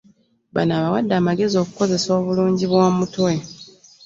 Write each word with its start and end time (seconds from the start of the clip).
Bano 0.55 0.71
abawadde 0.79 1.13
amagezi 1.17 1.55
okukozesa 1.63 2.09
obulungi 2.19 2.63
obw'omutwe 2.65 3.31